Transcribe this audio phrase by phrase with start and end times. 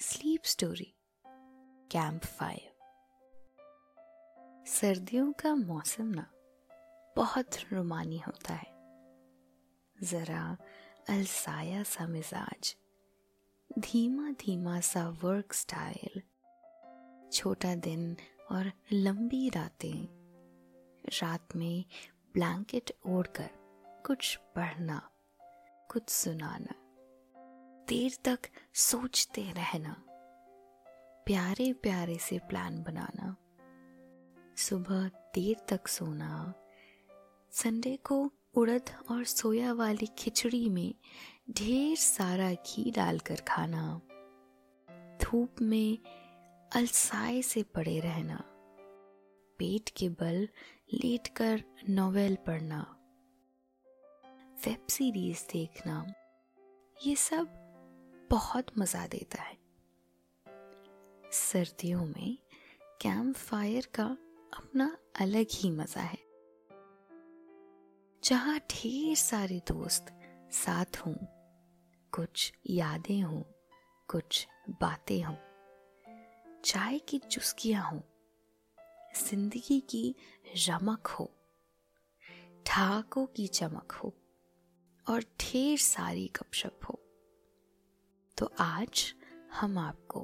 [0.00, 0.94] Sleep story
[1.90, 2.72] camp fire
[4.66, 6.26] सर्दियों का मौसम ना
[7.16, 8.74] बहुत रोमानी होता है।
[10.02, 10.56] जरा
[11.08, 12.76] अलसाया सा मिजाज
[13.78, 16.22] धीमा धीमा सा वर्क स्टाइल
[17.32, 18.16] छोटा दिन
[18.50, 20.06] और लंबी रातें।
[21.22, 21.84] रात में
[22.34, 23.50] ब्लैंकेट ओढ़कर
[24.06, 25.10] कुछ पढ़ना,
[25.90, 26.74] कुछ सुनाना।
[27.88, 28.38] देर तक
[28.74, 30.04] सोचते रहना।
[31.26, 33.36] प्यारे प्यारे से प्लान बनाना।
[34.56, 36.54] सुबह देर तक सोना।
[37.50, 40.94] संडे को उड़द और सोया वाली खिचड़ी में
[41.50, 44.00] ढेर सारा घी डालकर खाना।
[45.22, 45.98] धूप में
[46.72, 48.44] अलसाए से पड़े रहना।
[49.58, 50.48] पेट के बल
[50.94, 52.96] लेटकर नोवेल पढ़ना।
[54.66, 56.12] वेब सीरीज़ देखना।
[57.06, 57.65] ये सब
[58.30, 59.56] बहुत मज़ा देता है।
[61.32, 62.36] सर्दियों में
[63.00, 64.04] कैंप फायर का
[64.52, 66.18] अपना अलग ही मज़ा है।
[68.22, 70.12] जहाँ ढेर सारे दोस्त
[70.54, 71.14] साथ हों,
[72.12, 73.42] कुछ यादें हों,
[74.08, 74.46] कुछ
[74.80, 75.36] बातें हों,
[76.64, 78.00] चाय की चुस्कियाँ हों,
[79.20, 80.14] ज़िंदगी की
[80.68, 81.30] रमक हो
[82.66, 84.12] ठाकों की चमक हो
[85.06, 87.00] और ढेर सारी गपशप हो।
[88.38, 89.14] तो आज
[89.52, 90.20] हम आपको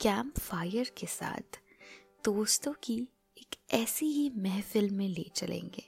[0.00, 1.58] कैंप फायर के साथ
[2.24, 5.82] दोस्तों की एक ऐसी ही महफिल में ले चलेंगे,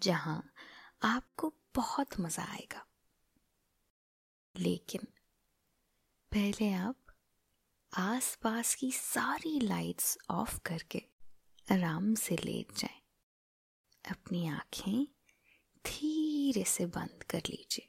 [0.00, 0.52] जहाँ
[1.02, 2.84] आपको बहुत मज़ा आएगा
[4.54, 5.06] लेकिन
[6.32, 6.96] पहले आप
[7.92, 11.02] आसपास की सारी लाइट्स ऑफ़ करके
[11.72, 13.00] आराम से लेट जाएँ।
[14.04, 15.04] अपनी आँखें
[15.84, 17.88] धीरे से बंद कर लीजिए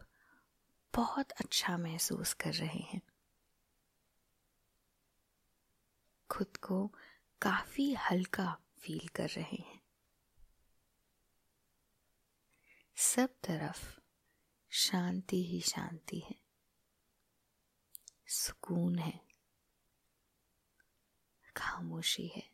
[0.95, 3.01] बहुत अच्छा महसूस कर रहे हैं।
[6.29, 6.87] खुद को
[7.41, 9.81] काफ़ी हल्का फील कर रहे हैं।
[12.95, 13.99] सब तरफ़
[14.69, 16.35] शांति ही शांति है।
[18.27, 19.27] सुकून है।
[21.57, 22.51] खामोशी है।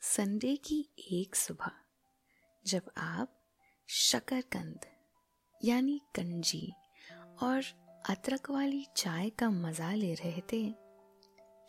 [0.00, 1.70] संडे की एक सुबह
[2.66, 3.44] जब आप
[3.88, 4.95] शकरकंद
[5.64, 6.72] यानी कंजी
[7.42, 7.62] और
[8.08, 10.74] अदरक वाली चाय का मज़ा ले रहे थे।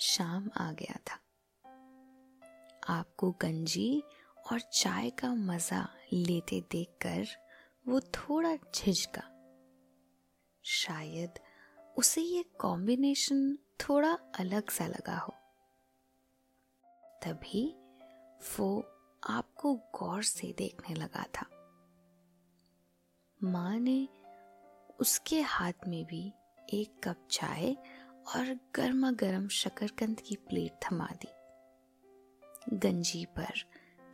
[0.01, 1.19] शाम आ गया था।
[2.89, 4.03] आपको गंजी
[4.51, 7.27] और चाय का मज़ा लेते देखकर
[7.87, 9.23] वो थोड़ा झिझका।
[10.63, 11.39] शायद
[11.97, 15.33] उसे ये कॉम्बिनेशन थोड़ा अलग सा लगा हो।
[17.23, 17.75] तभी
[18.59, 18.85] वो
[19.29, 21.56] आपको गौर से देखने लगा था।
[23.43, 24.09] माँ ने
[24.99, 26.33] उसके हाथ में भी
[26.73, 27.73] एक कप चाय
[28.35, 31.31] और गर्मा गर्म शकरकंद की प्लेट थमा दी।
[32.77, 33.53] गंजी पर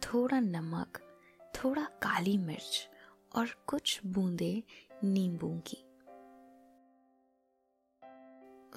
[0.01, 1.19] थोड़ा नमक,
[1.55, 2.89] थोड़ा काली मिर्च
[3.35, 4.63] और कुछ बूंदे
[5.03, 5.77] नींबू की।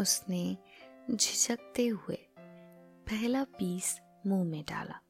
[0.00, 0.56] उसने
[1.10, 2.28] झिझकते हुए
[3.08, 5.00] पहला पीस मुँह में डाला।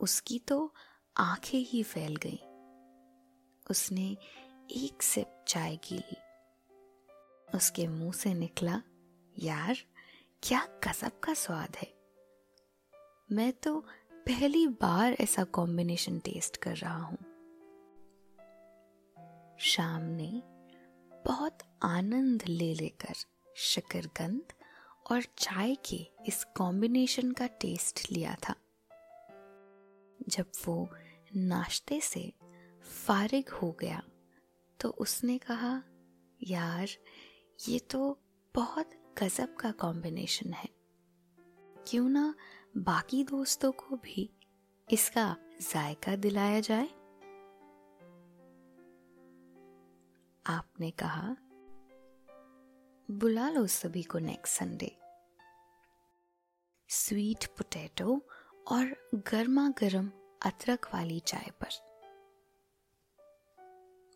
[0.00, 0.74] उसकी तो
[1.16, 2.49] आँखें ही फैल गईं।
[3.70, 4.16] उसने
[4.70, 6.16] एक सिप चाय की ली।
[7.54, 8.82] उसके मुँह से निकला,
[9.38, 9.76] यार,
[10.42, 11.94] क्या कसब का स्वाद है?
[13.32, 13.80] मैं तो
[14.12, 17.18] पहली बार ऐसा कॉम्बिनेशन टेस्ट कर रहा हूँ।
[19.58, 20.42] शाम ने
[21.24, 23.14] बहुत आनंद ले लेकर
[23.56, 24.42] शकरकंद
[25.12, 28.54] और चाय के इस कॉम्बिनेशन का टेस्ट लिया था।
[30.28, 30.88] जब वो
[31.36, 32.32] नाश्ते से
[33.06, 34.02] फारिग हो गया।
[34.80, 35.82] तो उसने कहा,
[36.42, 36.88] यार,
[37.68, 38.20] ये तो
[38.54, 38.90] बहुत
[39.22, 40.68] गजब का कॉम्बिनेशन है।
[41.88, 42.34] क्यों ना
[42.76, 44.30] बाकी दोस्तों को भी
[44.90, 46.86] इसका जायका दिलाया जाए?
[50.46, 51.36] आपने कहा,
[53.10, 54.96] बुला लो सभी को नेक्स्ट संडे
[56.88, 58.28] स्वीट पोटैटो
[58.68, 60.12] और गर्मा गर्म
[60.46, 61.89] अदरक वाली चाय पर।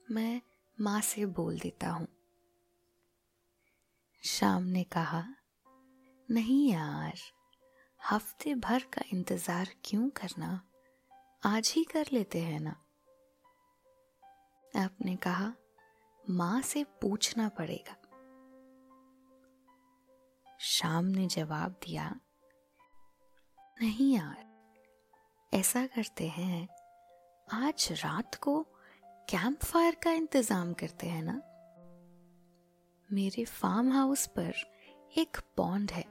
[0.08, 0.40] मैं
[0.78, 2.06] माँ से बोल देता हूँ।
[4.24, 5.24] शाम ने कहा,
[6.28, 7.18] नहीं यार,
[8.10, 10.60] हफ़्ते भर का इंतज़ार क्यों करना?
[11.46, 12.76] आज ही कर लेते हैं ना?
[14.74, 15.52] आपने कहा,
[16.30, 17.96] माँ से पूछना पड़ेगा।
[20.60, 22.20] शाम ने जवाब दिया,
[23.76, 24.44] नहीं यार,
[25.52, 26.68] ऐसा करते हैं,
[27.48, 28.66] आज रात को
[29.28, 31.42] कैंप फायर का इंतज़ाम करते हैं ना?
[33.12, 34.54] मेरे फार्म हाउस पर
[35.18, 36.04] एक पॉन्ड है।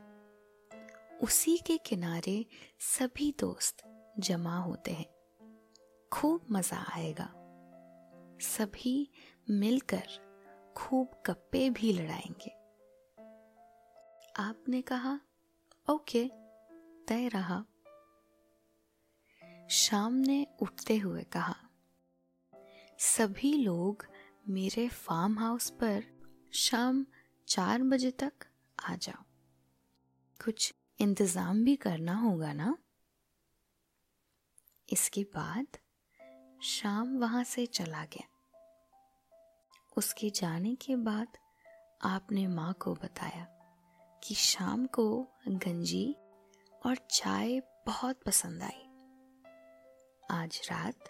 [1.21, 2.45] उसी के किनारे
[2.79, 3.75] सभी दोस्त
[4.19, 5.05] जमा होते हैं।
[6.13, 7.33] खूब मज़ा आएगा।
[8.41, 9.11] सभी
[9.49, 10.07] मिलकर
[10.77, 12.49] खूब गप्पे भी लड़ाएँगे।
[14.41, 15.19] आपने कहा,
[15.89, 16.31] ओके,
[17.07, 17.65] तय रहा।
[19.69, 21.62] शाम ने उठते हुए कहा
[22.99, 24.05] सभी लोग
[24.49, 26.03] मेरे फार्म हाउस पर
[26.53, 27.05] शाम
[27.47, 28.33] चार बजे तक
[28.89, 29.23] आ जाओ।
[30.45, 32.77] कुछ इंतज़ाम भी करना होगा ना?
[34.89, 35.65] इसके बाद
[36.63, 38.27] शाम वहाँ से चला गया।
[39.97, 41.27] उसके जाने के बाद
[42.03, 43.47] आपने माँ को बताया
[44.23, 46.15] कि शाम को गंजी
[46.85, 48.87] और चाय बहुत पसंद आई।
[50.31, 51.03] आज रात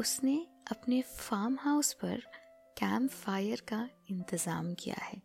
[0.00, 2.22] उसने अपने फार्म हाउस पर
[2.78, 5.22] कैंप फायर का इंतज़ाम किया है।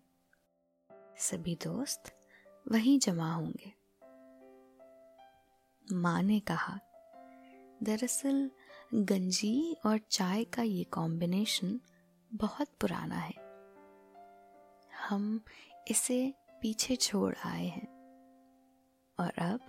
[1.18, 2.14] सभी दोस्त
[2.72, 3.74] वहीं जमा होंगे।
[5.94, 6.80] माँ ने कहा,
[7.84, 8.52] दरअसल
[8.94, 11.80] गंजी और चाय का ये कॉम्बिनेशन
[12.34, 13.34] बहुत पुराना है।
[15.08, 15.42] हम
[15.88, 17.88] इसे पीछे छोड़ आए हैं।
[19.20, 19.60] और अब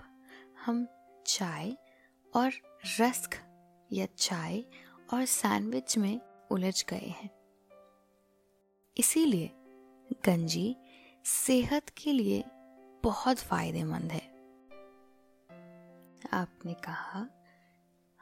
[0.67, 0.87] हम
[1.26, 1.76] चाय
[2.37, 2.52] और
[3.00, 3.31] रस्क
[3.93, 4.64] या चाय
[5.12, 7.31] और सैंडविच में उलझ गए हैं।
[8.99, 9.50] इसीलिए
[10.26, 10.76] गंजी
[11.25, 12.45] सेहत के लिए
[13.04, 14.33] बहुत फ़ायदेमंद है।
[16.33, 17.26] आपने कहा,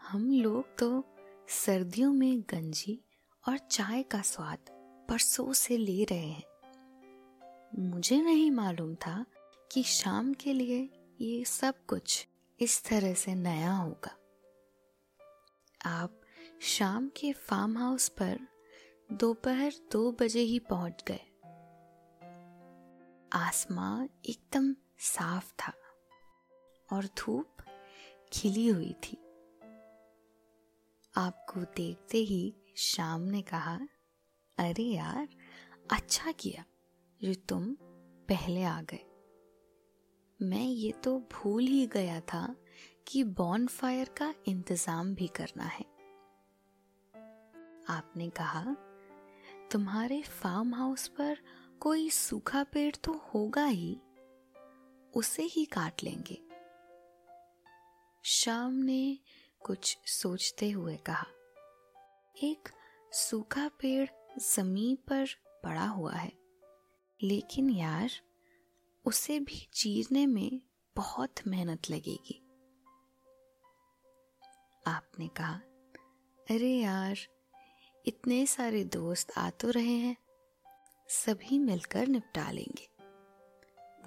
[0.01, 1.05] हम लोग तो
[1.49, 3.05] सर्दियों में गंजी
[3.49, 4.59] और चाय का स्वाद
[5.09, 6.43] परसों से ले रहे हैं।
[7.79, 9.27] मुझे नहीं मालूम था
[9.73, 12.29] कि शाम के लिए ये सब कुछ
[12.61, 14.17] इस तरह से नया होगा।
[15.87, 16.20] आप
[16.61, 18.39] शाम के फार्म हाउस पर
[19.13, 21.21] दोपहर दो बजे ही पहुँच गए।
[23.33, 25.73] आसमां एकदम साफ़ था
[26.89, 27.63] और धूप
[28.33, 29.17] खिली हुई थी।
[31.15, 33.79] आपको देखते ही शाम ने कहा,
[34.59, 35.29] अरे यार
[35.93, 36.65] अच्छा किया
[37.21, 37.73] जो तुम
[38.29, 39.05] पहले आ गए।
[40.41, 42.55] मैं ये तो भूल ही गया था
[43.07, 45.90] कि बॉन फायर का इंतज़ाम भी करना है।
[47.91, 48.77] आपने कहा,
[49.73, 51.39] तुम्हारे फार्म हाउस पर
[51.81, 54.01] कोई सूखा पेड़ तो होगा ही,
[55.15, 56.41] उसे ही काट लेंगे।
[58.25, 59.19] शाम ने
[59.61, 61.27] कुछ सोचते हुए कहा,
[62.37, 62.69] एक
[63.13, 64.09] सूखा पेड़
[64.41, 65.27] ज़मीन पर
[65.65, 66.33] पड़ा हुआ है,
[67.21, 68.11] लेकिन यार,
[69.05, 70.61] उसे भी चीरने में
[70.97, 72.41] बहुत मेहनत लगेगी।
[74.85, 75.61] आपने कहा,
[76.47, 77.19] अरे यार
[78.11, 80.17] इतने सारे दोस्त आ तो रहे हैं।
[81.09, 82.89] सभी मिलकर निपटा लेंगे।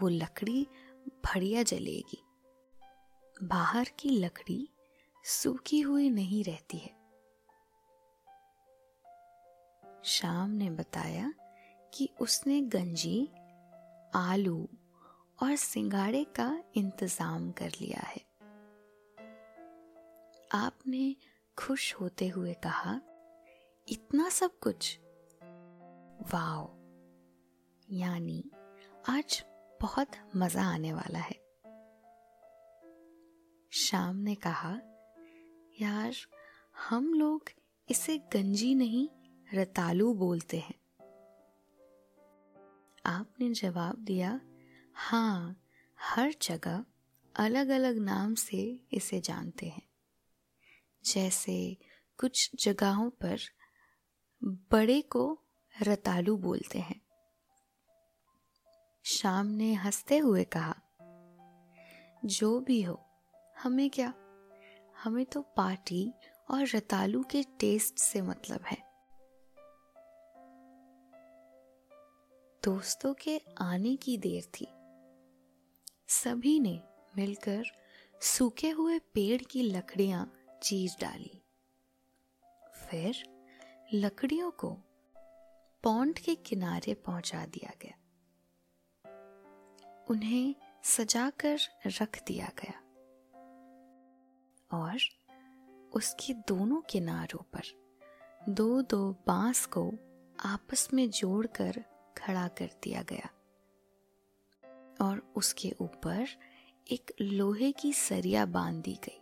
[0.01, 0.67] वो लकड़ी
[1.07, 2.21] बढ़िया जलेगी।
[3.43, 4.69] बाहर की लकड़ी
[5.25, 6.91] सूखी हुई नहीं रहती है।
[10.03, 11.33] शाम ने बताया
[11.93, 13.29] कि उसने गंजी,
[14.15, 14.69] आलू
[15.43, 18.21] और सिंगाड़े का इंतज़ाम कर लिया है।
[20.51, 21.15] आपने
[21.57, 23.01] खुश होते हुए कहा
[23.87, 24.99] इतना सब कुछ।
[26.33, 26.73] वाओ।
[27.89, 28.51] यानी
[29.09, 29.45] आज
[29.81, 31.35] बहुत मज़ा आने वाला है।
[33.71, 34.79] शाम ने कहा,
[35.81, 36.13] यार,
[36.87, 37.49] हम लोग
[37.89, 39.09] इसे गंजी नहीं,
[39.53, 40.75] रतालू बोलते हैं।
[43.05, 44.41] आपने जवाब दिया
[44.95, 45.61] हाँ
[46.01, 46.85] हर जगह
[47.35, 49.89] अलग अलग नाम से इसे जानते हैं।
[51.05, 51.77] जैसे
[52.19, 53.37] कुछ जगहों पर
[54.45, 55.39] बड़े को
[55.81, 57.01] रतालू बोलते हैं।
[59.03, 60.75] शाम ने हँसते हुए कहा,
[62.25, 63.05] जो भी हो,
[63.57, 64.13] हमें क्या?
[65.03, 66.13] हमें तो पार्टी
[66.51, 68.77] और रतालू के टेस्ट से मतलब है।
[72.63, 74.67] दोस्तों के आने की देर थी।
[76.07, 76.83] सभी ने
[77.17, 77.63] मिलकर
[78.21, 80.33] सूखे हुए पेड़ की लकड़ियाँ
[80.63, 81.43] चीज़ डाली।
[82.75, 83.32] फिर
[83.95, 84.69] लकड़ियों को
[85.83, 87.97] पौंड के किनारे पहुँचा दिया गया।
[90.09, 92.79] उन्हें सजाकर रख दिया गया
[94.77, 94.97] और
[95.93, 97.61] उसके दोनों किनारों पर
[98.49, 99.91] दो दो बाँस को
[100.45, 101.83] आपस में जोड़कर
[102.17, 103.29] खड़ा कर दिया गया
[105.01, 106.27] और उसके ऊपर
[106.91, 109.19] एक लोहे की सरिया बाँध दी गई।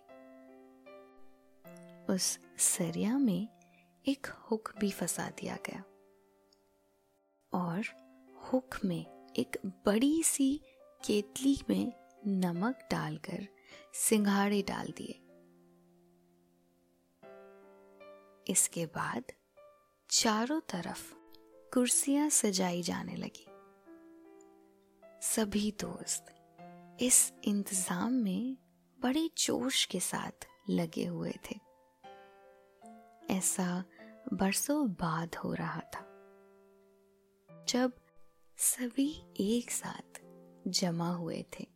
[2.13, 3.60] उस सरिया में
[4.07, 5.83] एक हुक भी फंसा दिया गया।
[7.53, 7.83] और
[8.43, 10.61] हुक में एक बड़ी सी
[11.05, 11.93] केतली में
[12.27, 13.47] नमक डालकर
[13.93, 15.17] सिंघाड़े डाल दिए।
[18.47, 19.23] इसके बाद
[20.09, 21.13] चारों तरफ़
[21.73, 23.47] कुर्सियाँ सजाई जाने लगी।
[25.21, 26.25] सभी दोस्त
[27.01, 28.57] इस इंतज़ाम में
[28.99, 31.59] बड़े जोश के साथ लगे हुए थे।
[33.29, 33.83] ऐसा
[34.33, 36.07] बरसों बाद हो रहा था।
[37.67, 37.91] जब
[38.57, 40.21] सभी एक साथ
[40.67, 41.67] जमा हुए थे।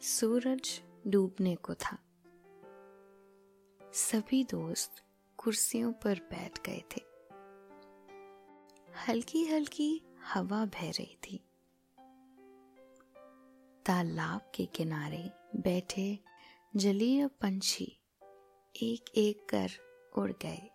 [0.00, 1.98] सूरज डूबने को था।
[3.92, 5.04] सभी दोस्त
[5.36, 7.00] कुर्सियों पर बैठ गए थे।
[9.08, 11.44] हल्की हल्की हवा बह रही थी।
[13.86, 16.18] तालाब के किनारे बैठे
[16.76, 18.03] जलीय पंछी
[18.82, 19.70] एक एक कर
[20.18, 20.70] उड़ गए।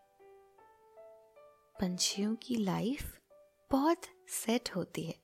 [1.79, 3.19] पंछियों की लाइफ
[3.71, 5.15] बहुत सेट होती है।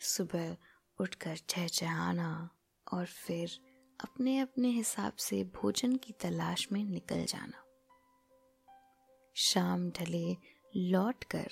[0.00, 0.56] सुबह
[1.00, 2.50] उठकर चहचहाना
[2.92, 3.60] और फिर
[4.00, 7.64] अपने अपने हिसाब से भोजन की तलाश में निकल जाना।
[9.34, 10.36] शाम ढले
[10.76, 11.48] लौट कर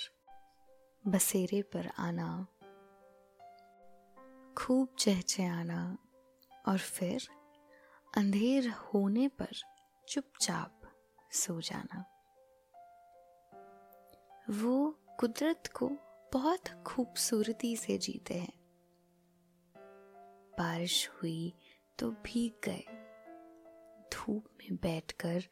[1.06, 2.47] बसेरे पर आना,
[4.59, 5.99] खूब चहचहाना
[6.68, 7.28] और फिर
[8.16, 9.49] अंधेर होने पर
[10.08, 10.80] चुपचाप
[11.32, 12.04] सो जाना।
[14.50, 15.88] वो कुदरत को
[16.32, 18.52] बहुत खूबसूरती से जीते हैं।
[20.58, 21.54] बारिश हुई
[21.99, 22.85] तो भीग गए।
[24.12, 25.42] धूप में बैठकर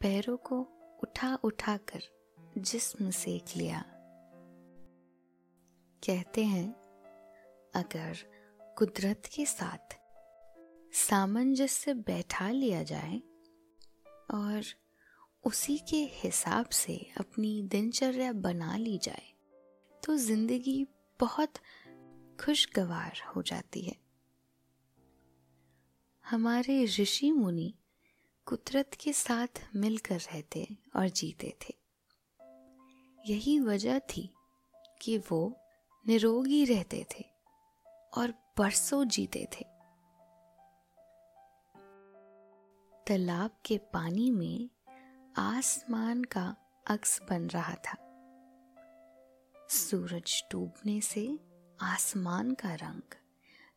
[0.00, 0.60] पैरों को
[1.02, 2.00] उठा उठा कर
[2.58, 3.84] जिस्म सेक लिया।
[6.06, 6.72] कहते हैं,
[7.74, 8.16] अगर
[8.78, 9.99] कुदरत के साथ
[10.92, 13.20] सामंजस्य बैठा लिया जाए
[14.30, 14.64] और
[15.44, 19.32] उसी के हिसाब से अपनी दिनचर्या बना ली जाए
[20.02, 20.84] तो ज़िंदगी
[21.20, 21.58] बहुत
[22.40, 23.96] खुशगवार हो जाती है।
[26.24, 27.74] हमारे ऋषि मुनि
[28.46, 30.66] कुदरत के साथ मिलकर रहते
[30.96, 31.74] और जीते थे।
[33.18, 34.30] यही वजह थी
[35.02, 35.56] कि वो
[36.06, 37.24] निरोगी रहते थे
[38.16, 39.64] और बरसों जीते थे।
[43.06, 44.70] तालाब के पानी में
[45.36, 47.96] आसमान का अक्स बन रहा था।
[49.68, 51.38] सूरज डूबने से
[51.80, 53.02] आसमान का रंग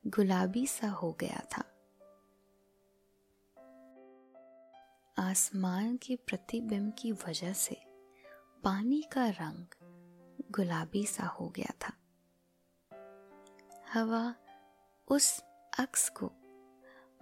[0.08, 1.62] गुलाबी सा हो गया था।
[5.30, 7.82] आसमान के प्रतिबिंब की वजह से
[8.64, 9.66] पानी का रंग
[10.52, 11.94] गुलाबी सा हो गया था।
[13.94, 14.36] हवा
[15.08, 15.44] उस
[15.80, 16.32] अक्स को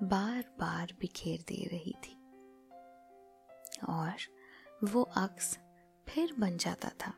[0.03, 2.13] बार बार बिखेर दे रही थी।
[3.89, 4.13] और
[4.83, 5.59] वो अक्स
[6.09, 7.13] फिर बन जाता था।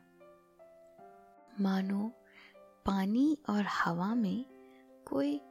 [1.59, 2.11] मानो,
[2.85, 4.45] पानी और हवा में
[5.07, 5.41] कोई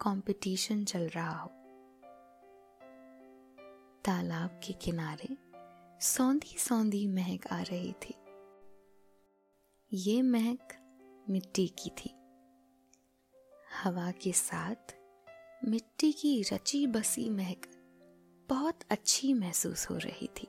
[0.00, 1.48] कंपटीशन चल रहा हो।
[4.04, 5.36] तालाब के किनारे
[6.00, 8.14] सौंधी सौंधी महक आ रही थी।
[9.92, 10.68] ये महक
[11.28, 12.10] मिट्टी की थी।
[13.82, 14.95] हवा के साथ
[15.68, 17.66] मिट्टी की रची बसी महक
[18.48, 20.46] बहुत अच्छी महसूस हो रही थी।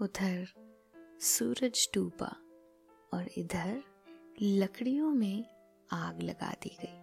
[0.00, 0.46] उधर
[1.20, 2.36] सूरज डूबा
[3.14, 3.82] और इधर
[4.42, 5.44] लकड़ियों में
[5.92, 6.98] आग लगा दी गई।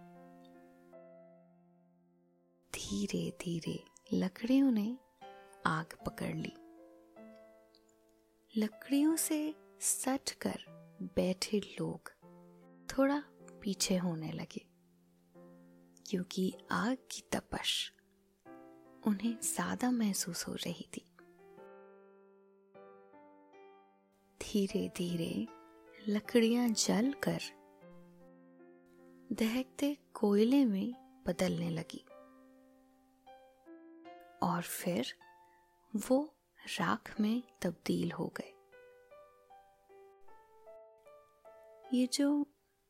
[2.74, 4.98] धीरे धीरे लकड़ियों ने
[5.66, 6.52] आग पकड़ ली।
[8.56, 10.58] लकड़ियों से सट कर
[11.02, 12.10] बैठे लोग
[12.88, 13.22] थोड़ा
[13.62, 14.71] पीछे होने लगे।
[16.12, 17.92] क्योंकि आग की तपश
[19.06, 21.04] उन्हें ज़्यादा महसूस हो रही थी।
[24.40, 25.48] धीरे धीरे
[26.08, 27.40] लकड़ियाँ जलकर
[29.32, 30.92] दहकते कोयले में
[31.26, 32.04] बदलने लगी।
[34.42, 35.14] और फिर
[35.96, 36.34] वो
[36.78, 38.52] राख में तब्दील हो गए।
[41.98, 42.46] ये जो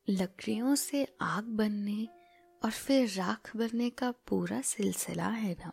[0.09, 2.22] लकड़ियों से आग बनने
[2.65, 5.73] और फिर राख बनने का पूरा सिलसिला है ना।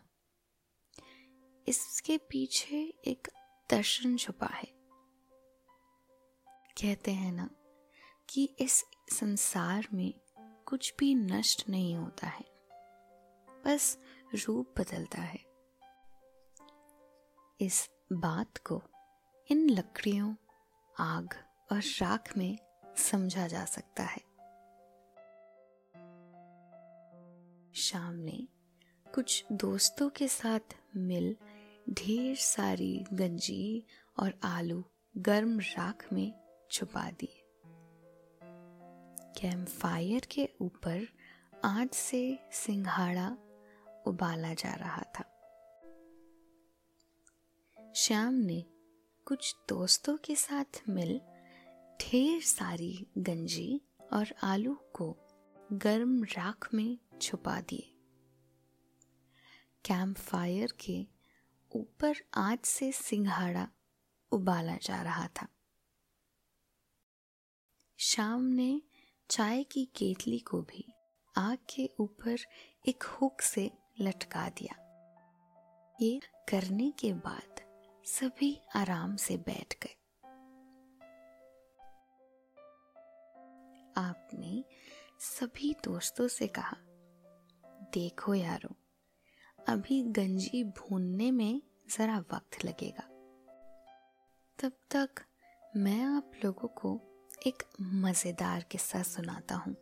[1.66, 3.28] इसके पीछे एक
[3.70, 4.68] दर्शन छुपा है।
[6.76, 7.48] कहते हैं ना
[8.28, 10.12] कि इस संसार में
[10.66, 12.44] कुछ भी नष्ट नहीं होता है,
[13.48, 13.98] बस
[14.46, 15.44] रूप बदलता है।
[17.60, 18.82] इस बात को
[19.48, 20.34] इन लकड़ियों,
[21.00, 21.34] आग
[21.72, 22.58] और राख में
[22.96, 24.29] समझा जा सकता है।
[27.74, 28.48] शाम ने
[29.14, 31.36] कुछ दोस्तों के साथ मिल
[31.90, 33.86] ढेर सारी गंजी
[34.18, 34.84] और आलू
[35.16, 36.32] गर्म राख में
[36.70, 37.42] छुपा दिए।
[39.40, 41.06] कैंप फायर के ऊपर
[41.64, 43.36] आज से सिंघाड़ा
[44.06, 45.26] उबाला जा रहा था।
[47.96, 48.64] श्याम ने
[49.24, 51.20] कुछ दोस्तों के साथ मिल
[52.00, 53.80] ढेर सारी गंजी
[54.12, 55.16] और आलू को
[55.72, 57.96] गर्म राख में छुपा दिए।
[59.84, 61.06] कैंप फायर के
[61.72, 63.68] ऊपर आज से सिंघाड़ा
[64.32, 65.48] उबाला जा रहा था।
[67.98, 68.82] शाम ने
[69.30, 70.92] चाय की केतली को भी
[71.36, 72.36] आग के ऊपर
[72.88, 74.76] एक हुक से लटका दिया।
[76.00, 77.60] ये करने के बाद
[78.04, 79.96] सभी आराम से बैठ गए।
[83.96, 84.64] आपने
[85.20, 86.76] सभी दोस्तों से कहा
[87.94, 88.74] देखो यारो,
[89.68, 91.62] अभी गंजी भूनने में
[91.98, 93.02] जरा वक्त लगेगा।
[94.58, 95.08] तब तक
[95.76, 97.00] मैं आप लोगों को
[97.46, 99.76] एक मज़ेदार किस्सा सुनाता हूँ।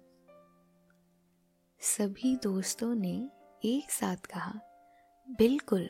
[1.80, 3.30] सभी दोस्तों ने
[3.64, 4.52] एक साथ कहा,
[5.30, 5.88] बिल्कुल,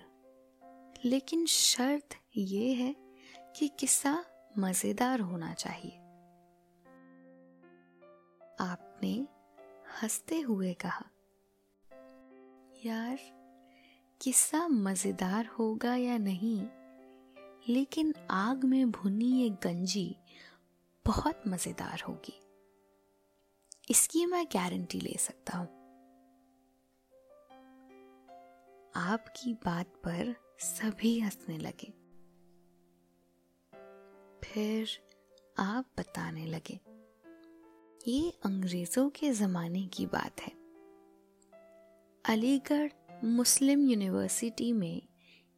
[1.05, 2.95] लेकिन शर्त ये है
[3.57, 4.25] कि किस्सा
[4.59, 5.97] मज़ेदार होना चाहिए।
[8.61, 9.29] आपने
[10.03, 11.05] हँसते हुए कहा
[12.87, 13.19] यार,
[14.23, 16.67] किस्सा मज़ेदार होगा या नहीं,
[17.69, 20.17] लेकिन आग में भुनी ये गंजी
[21.07, 22.41] बहुत मज़ेदार होगी।
[23.91, 25.69] इसकी मैं गारंटी ले सकता हूँ।
[28.97, 31.93] आपकी बात पर सभी हंसने लगे।
[34.45, 34.89] फिर
[35.59, 36.81] आप बताने लगे।
[38.13, 40.58] ये अंग्रेज़ों के जमाने की बात है।
[42.25, 42.93] अलीगढ़
[43.25, 45.03] मुस्लिम यूनिवर्सिटी में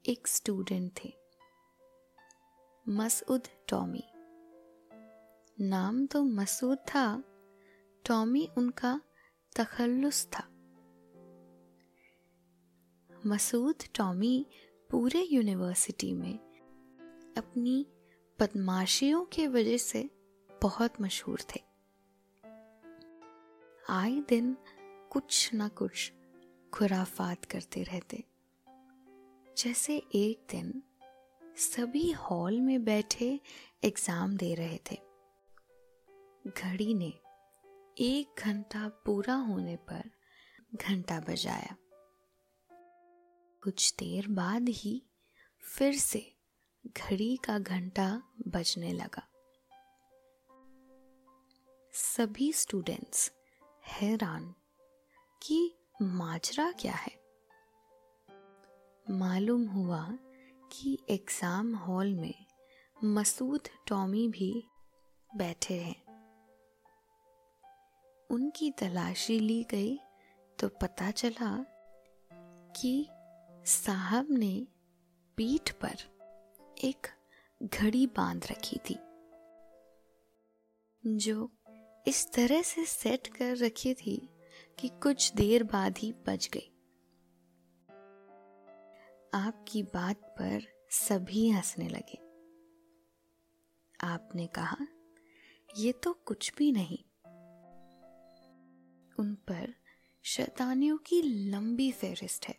[0.09, 1.13] एक स्टूडेंट थे।
[2.89, 4.05] मसूद टॉमी।
[5.61, 7.25] नाम तो मसूद था,
[8.07, 9.01] टॉमी उनका
[9.57, 10.45] तखल्लुस था।
[13.27, 14.47] मसूद टॉमी
[14.91, 16.39] पूरे यूनिवर्सिटी में
[17.39, 17.87] अपनी
[18.41, 20.11] बदमाशियों के वजह से
[20.63, 21.61] बहुत मशहूर थे।
[23.91, 24.57] आए दिन
[25.11, 26.13] कुछ ना कुछ
[26.73, 28.25] खुराफात करते रहते।
[29.59, 30.83] जैसे एक दिन
[31.57, 33.41] सभी हॉल में बैठे
[33.85, 34.99] एग्ज़ाम दे रहे थे।
[36.47, 37.13] घड़ी ने
[37.99, 40.11] एक घंटा पूरा होने पर
[40.75, 41.77] घंटा बजाया।
[43.63, 45.03] कुछ देर बाद ही
[45.63, 46.37] फिर से
[46.87, 49.27] घड़ी का घंटा बजने लगा।
[51.95, 53.33] सभी स्टूडेंट्स
[53.87, 54.55] हैरान
[55.43, 57.13] कि माजरा क्या है?
[59.07, 60.03] मालूम हुआ
[60.73, 62.47] कि एग्ज़ाम हॉल में
[63.05, 64.53] मसूद टॉमी भी
[65.31, 66.03] बैठे हैं।
[68.31, 69.99] उनकी तलाशी ली गई
[70.59, 71.53] तो पता चला
[72.77, 73.07] कि
[73.67, 74.67] साहब ने
[75.39, 76.09] पीठ पर
[76.85, 77.07] एक
[77.63, 78.99] घड़ी बाँध रखी थी,
[81.05, 81.51] जो
[82.07, 84.21] इस तरह से सेट कर रखी थी
[84.79, 86.67] कि कुछ देर बाद ही बच गई।
[89.35, 92.19] आपकी बात पर सभी हंसने लगे।
[94.07, 94.77] आपने कहा,
[95.77, 96.99] ये तो कुछ भी नहीं।
[99.19, 99.75] उन पर
[100.23, 102.55] शैतानियों की लंबी फेरिस्त है।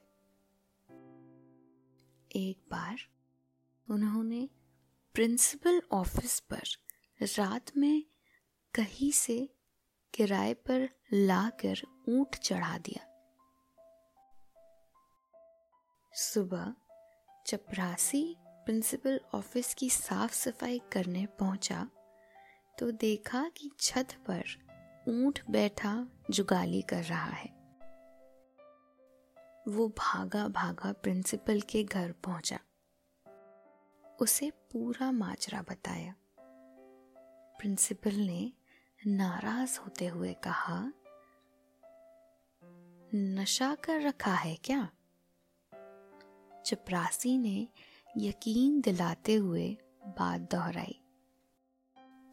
[2.36, 2.96] एक बार
[3.90, 4.50] उन्होंने
[5.14, 6.62] प्रिंसिपल ऑफ़िस पर
[7.22, 8.04] रात में
[8.74, 9.56] कहीं से
[10.14, 13.08] किराए पर लाकर ऊँट चढ़ा दिया।
[16.14, 16.74] सुबह
[17.48, 18.24] चपरासी
[18.66, 21.88] प्रिंसिपल ऑफ़िस की साफ़ सफ़ाई करने पहुँचा
[22.80, 24.44] तो देखा कि छत पर
[25.08, 27.50] ऊँट बैठा जुगाली कर रहा है।
[29.68, 32.60] वो भागा भागा प्रिंसिपल के घर पहुँचा।
[34.22, 36.16] उसे पूरा माजरा बताया।
[37.60, 38.52] प्रिंसिपल ने
[39.08, 40.94] नाराज़ होते हुए कहा,
[43.16, 44.90] नशा कर रखा है क्या?
[46.66, 47.68] चपरासी ने
[48.18, 51.02] यकीन दिलाते हुए बात दोहराई।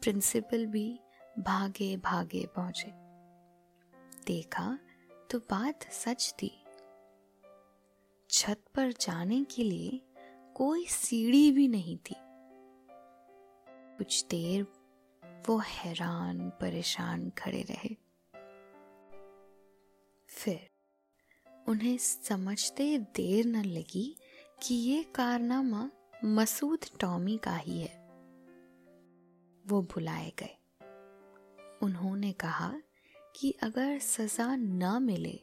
[0.01, 0.99] प्रिंसिपल भी
[1.39, 2.91] भागे भागे पहुँचे।
[4.25, 4.79] देखा
[5.31, 6.65] तो बात सच थी।
[8.29, 10.01] छत पर जाने के लिए
[10.55, 12.15] कोई सीढ़ी भी नहीं थी।
[13.97, 14.78] कुछ देर
[15.47, 17.95] वो हैरान, परेशान खड़े रहे।
[20.27, 20.69] फिर
[21.67, 24.17] उन्हें समझते देर न लगी
[24.63, 25.91] कि ये कारनामा
[26.25, 27.99] मसूद टॉमी का ही है।
[29.67, 30.57] वो बुलाए गए।
[31.83, 32.73] उन्होंने कहा
[33.35, 35.39] कि अगर सजा न मिले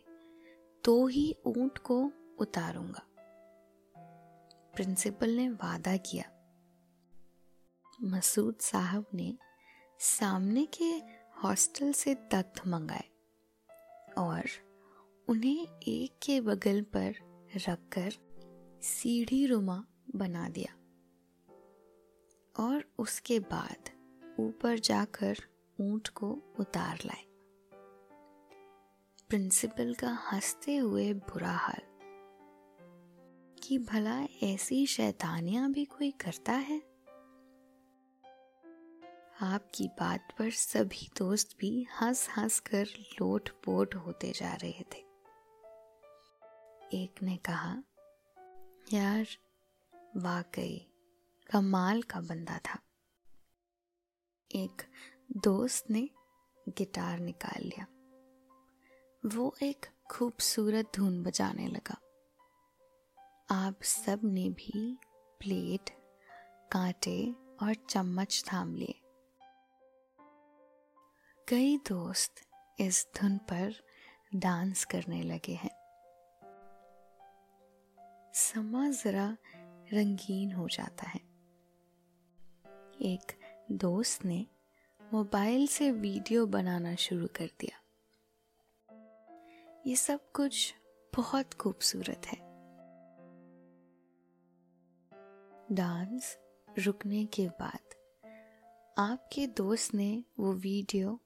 [0.85, 3.07] तो ही ऊँट को उतारूँगा।
[4.75, 6.33] प्रिंसिपल ने वादा किया।
[8.03, 9.39] मसूद साहब ने
[10.01, 11.03] सामने के
[11.43, 13.05] हॉस्टल से तख्त मंगाए
[14.19, 14.43] और
[15.29, 17.15] उन्हें एक के बगल पर
[17.69, 18.13] रखकर
[18.83, 19.85] सीढ़ी रुमा
[20.17, 20.73] बना दिया
[22.65, 23.91] और उसके बाद
[24.41, 25.37] ऊपर जाकर
[25.81, 27.25] ऊँट को उतार लाए।
[29.29, 31.83] प्रिंसिपल का हँसते हुए बुरा हाल,
[33.63, 36.86] कि भला ऐसी शैतानियाँ भी कोई करता है?
[39.43, 42.87] आपकी बात पर सभी दोस्त भी हंस हंस कर
[43.21, 44.99] लोट पोट होते जा रहे थे।
[47.05, 47.83] एक ने कहा,
[48.93, 49.27] यार,
[50.17, 50.93] वाकई,
[51.51, 52.81] कमाल का बंदा था।
[54.55, 54.83] एक
[55.37, 56.11] दोस्त ने
[56.69, 57.87] गिटार निकाल लिया।
[59.27, 61.97] वो एक खूबसूरत धुन बजाने लगा।
[63.51, 64.99] आप सबने भी
[65.41, 65.91] प्लेट,
[66.73, 69.03] कांटे और चम्मच थाम लिए।
[71.49, 72.35] कई दोस्त
[72.81, 73.75] इस धुन पर
[74.35, 75.71] डांस करने लगे हैं।
[78.35, 79.37] समा जरा
[79.93, 81.21] रंगीन हो जाता है।
[83.03, 83.39] एक
[83.73, 84.47] दोस्त ने
[85.13, 87.83] मोबाइल से वीडियो बनाना शुरू कर दिया।
[89.87, 90.75] ये सब कुछ
[91.17, 92.39] बहुत खूबसूरत है।
[95.73, 96.39] डांस
[96.79, 97.95] रुकने के बाद
[98.99, 101.21] आपके दोस्त ने वो वीडियो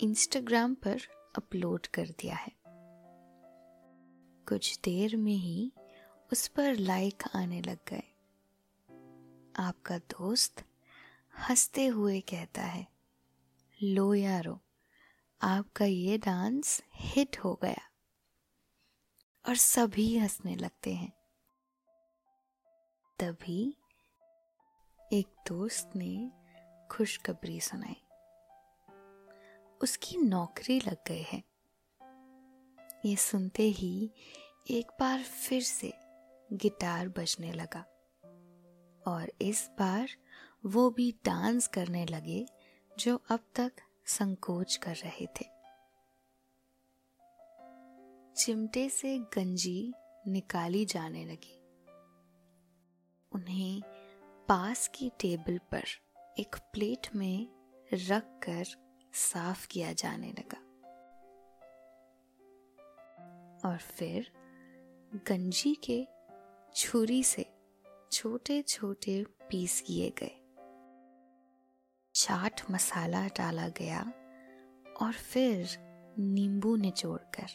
[0.00, 1.00] इंस्टाग्राम पर
[1.36, 2.52] अपलोड कर दिया है।
[4.48, 5.72] कुछ देर में ही
[6.32, 8.10] उस पर लाइक आने लग गए।
[9.56, 10.64] आपका दोस्त
[11.38, 12.86] हँसते हुए कहता है,
[13.82, 14.60] लो यारो,
[15.42, 17.90] आपका ये डांस हिट हो गया।
[19.48, 21.12] और सभी हंसने लगते हैं।
[23.18, 23.76] तभी
[25.12, 26.32] एक दोस्त ने
[26.90, 28.03] खुशखबरी सुनाई।
[29.84, 31.42] उसकी नौकरी लग गए हैं।
[33.04, 34.10] ये सुनते ही
[34.70, 35.92] एक बार फिर से
[36.52, 37.80] गिटार बजने लगा
[39.06, 40.08] और इस बार
[40.66, 42.46] वो भी डांस करने लगे
[42.98, 43.72] जो अब तक
[44.06, 45.46] संकोच कर रहे थे।
[48.36, 49.92] चिमटे से गंजी
[50.26, 51.62] निकाली जाने लगी।
[53.32, 53.82] उन्हें
[54.48, 55.84] पास की टेबल पर
[56.38, 57.48] एक प्लेट में
[57.92, 58.83] रख कर
[59.14, 60.60] साफ़ किया जाने लगा।
[63.68, 64.32] और फिर
[65.28, 66.06] गंजी के
[66.74, 67.54] छुरी से
[68.12, 70.40] छोटे छोटे पीस किए गए।
[72.14, 74.02] चाट मसाला डाला गया
[75.00, 75.68] और फिर
[76.18, 77.46] नींबू निचोड़कर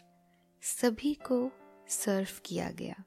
[0.62, 1.52] सभी को
[1.88, 3.04] सर्व किया गया।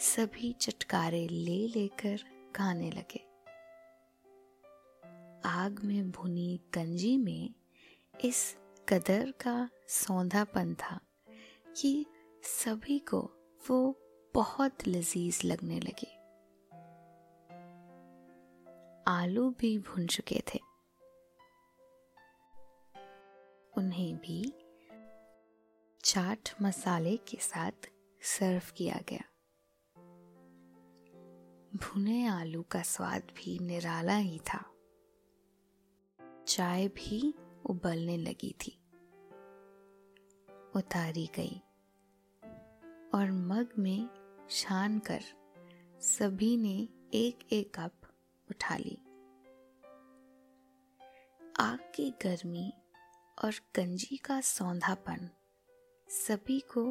[0.00, 2.16] सभी चटकारे ले लेकर
[2.56, 3.25] खाने लगे।
[5.44, 7.54] आग में भुनी गंजी में
[8.24, 8.56] इस
[8.88, 11.00] कदर का सौंधापन था
[11.76, 12.06] कि
[12.42, 13.30] सभी को
[13.70, 14.00] वो
[14.34, 16.16] बहुत लजीज लगने लगे।
[19.08, 20.60] आलू भी भुन चुके थे।
[23.78, 24.54] उन्हें भी
[26.04, 27.72] चाट मसाले के साथ
[28.22, 29.24] सर्व किया गया।
[31.76, 34.75] भुने आलू का स्वाद भी निराला ही था।
[36.48, 37.34] चाय भी
[37.66, 38.78] उबलने लगी थी।
[40.76, 41.62] उतारी गई
[43.14, 44.08] और मग में
[44.50, 45.20] छान कर
[46.00, 47.92] सभी ने एक एक कप
[48.50, 48.98] उठा ली।
[51.60, 52.72] आग की गर्मी
[53.44, 55.30] और गंजी का सौंधापन
[56.08, 56.84] सभी को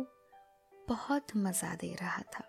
[0.88, 2.44] बहुत मज़ा दे रहा था।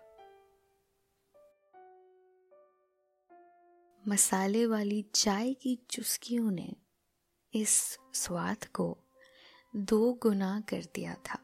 [4.07, 6.75] मसाले वाली चाय की चुस्कियों ने
[7.57, 8.97] इस स्वाद को
[9.75, 11.39] दो गुना कर दिया था।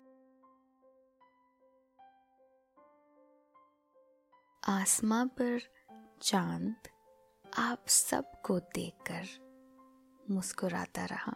[4.68, 5.60] आसमां पर
[6.22, 6.76] चाँद
[7.58, 9.26] आप सबको देखकर
[10.30, 11.34] मुस्कुराता रहा।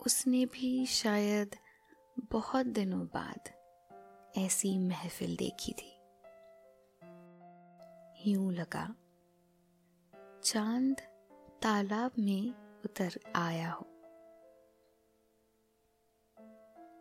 [0.00, 1.56] उसने भी शायद
[2.18, 3.48] बहुत दिनों बाद
[4.38, 5.94] ऐसी महफिल देखी थी।
[8.30, 8.94] यूँ लगा,
[10.44, 10.96] चाँद
[11.62, 13.86] तालाब में उतर आया हो।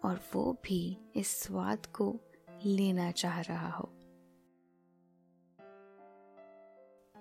[0.05, 2.19] और वो भी इस स्वाद को
[2.65, 3.93] लेना चाह रहा हो।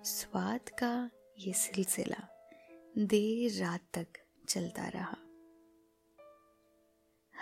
[0.03, 2.51] स्वाद का ये सिलसिला
[2.97, 4.07] देर रात तक
[4.49, 5.17] चलता रहा।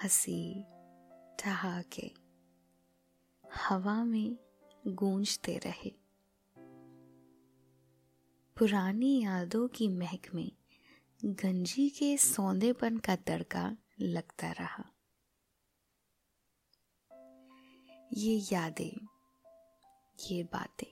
[0.03, 0.63] हँसी
[1.39, 2.11] ठहाके
[3.55, 4.37] हवा में
[4.87, 6.04] गूंजते रहे।
[8.57, 10.51] पुरानी यादों की महक में
[11.25, 14.83] गंजी के सौंदेपन का तड़का लगता रहा।
[18.13, 19.07] ये यादें,
[20.29, 20.87] ये बातें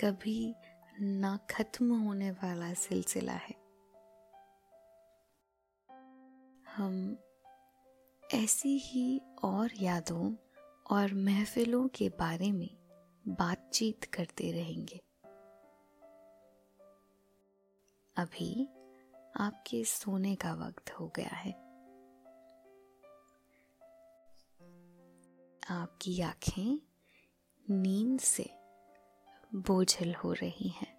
[0.00, 0.54] कभी
[1.00, 3.54] ना खत्म होने वाला सिलसिला है।
[6.76, 7.18] हम
[8.34, 10.34] ऐसी ही और यादों
[10.90, 12.75] और महफिलों के बारे में
[13.28, 15.00] बातचीत करते रहेंगे।
[18.16, 18.68] अभी
[19.36, 21.52] आपके सोने का वक्त हो गया है।
[25.70, 26.78] आपकी आँखें
[27.70, 28.50] नींद से
[29.54, 30.96] बोझल हो रही हैं।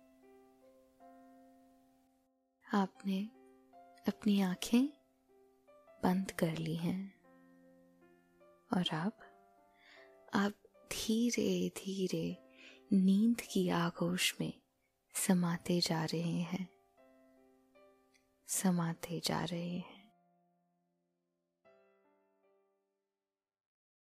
[2.73, 3.29] आपने
[4.07, 4.87] अपनी आँखें
[6.03, 7.13] बंद कर ली हैं
[8.73, 9.13] और अब
[10.33, 10.53] आप
[10.91, 12.37] धीरे धीरे
[12.93, 14.53] नींद की आगोश में
[15.13, 16.67] समाते जा रहे हैं।
[18.47, 19.96] समाते जा रहे हैं।